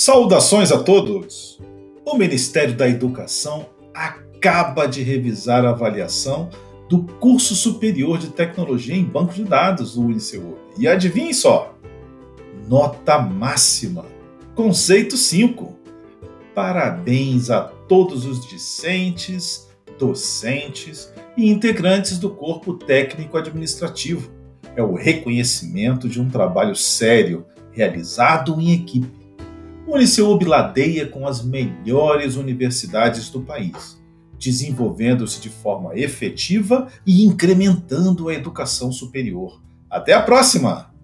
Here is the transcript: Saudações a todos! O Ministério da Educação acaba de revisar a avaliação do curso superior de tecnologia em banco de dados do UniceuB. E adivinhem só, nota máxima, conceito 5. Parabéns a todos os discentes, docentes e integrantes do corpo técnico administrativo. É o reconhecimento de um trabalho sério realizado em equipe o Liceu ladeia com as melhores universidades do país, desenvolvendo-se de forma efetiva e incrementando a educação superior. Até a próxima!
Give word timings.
Saudações 0.00 0.70
a 0.70 0.78
todos! 0.78 1.58
O 2.04 2.16
Ministério 2.16 2.72
da 2.72 2.88
Educação 2.88 3.66
acaba 3.92 4.86
de 4.86 5.02
revisar 5.02 5.64
a 5.64 5.70
avaliação 5.70 6.50
do 6.88 7.02
curso 7.02 7.56
superior 7.56 8.16
de 8.16 8.28
tecnologia 8.28 8.94
em 8.94 9.02
banco 9.02 9.34
de 9.34 9.42
dados 9.42 9.96
do 9.96 10.02
UniceuB. 10.02 10.54
E 10.78 10.86
adivinhem 10.86 11.34
só, 11.34 11.76
nota 12.68 13.18
máxima, 13.18 14.06
conceito 14.54 15.16
5. 15.16 15.76
Parabéns 16.54 17.50
a 17.50 17.62
todos 17.62 18.24
os 18.24 18.46
discentes, 18.46 19.68
docentes 19.98 21.12
e 21.36 21.50
integrantes 21.50 22.20
do 22.20 22.30
corpo 22.30 22.74
técnico 22.74 23.36
administrativo. 23.36 24.30
É 24.76 24.82
o 24.82 24.94
reconhecimento 24.94 26.08
de 26.08 26.20
um 26.20 26.30
trabalho 26.30 26.76
sério 26.76 27.44
realizado 27.72 28.60
em 28.60 28.72
equipe 28.72 29.17
o 29.88 29.96
Liceu 29.96 30.38
ladeia 30.44 31.06
com 31.06 31.26
as 31.26 31.42
melhores 31.42 32.36
universidades 32.36 33.30
do 33.30 33.40
país, 33.40 33.98
desenvolvendo-se 34.38 35.40
de 35.40 35.48
forma 35.48 35.98
efetiva 35.98 36.88
e 37.06 37.24
incrementando 37.24 38.28
a 38.28 38.34
educação 38.34 38.92
superior. 38.92 39.62
Até 39.90 40.12
a 40.12 40.22
próxima! 40.22 40.97